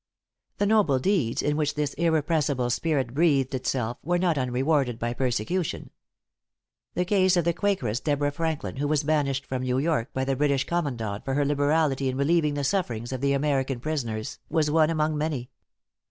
The 0.57 0.65
noble 0.65 0.97
deeds 0.97 1.43
in 1.43 1.55
which 1.55 1.75
this 1.75 1.93
irrepressible 1.93 2.71
spirit 2.71 3.13
breathed 3.13 3.53
itself, 3.53 3.99
were 4.03 4.17
not 4.17 4.35
unrewarded 4.35 4.97
by 4.97 5.13
persecution. 5.13 5.91
The 6.95 7.05
case 7.05 7.37
of 7.37 7.45
the 7.45 7.53
quakeress 7.53 7.99
Deborah 7.99 8.31
Franklin, 8.31 8.77
who 8.77 8.87
was 8.87 9.03
banished 9.03 9.45
from 9.45 9.61
New 9.61 9.77
York 9.77 10.11
by 10.11 10.25
the 10.25 10.35
British 10.35 10.63
commandant 10.65 11.23
for 11.23 11.35
her 11.35 11.45
liberality 11.45 12.09
in 12.09 12.17
relieving 12.17 12.55
the 12.55 12.63
sufferings 12.63 13.11
of 13.13 13.21
the 13.21 13.33
American 13.33 13.79
prisoners, 13.79 14.39
was 14.49 14.71
one 14.71 14.89
among 14.89 15.19
many. 15.19 15.51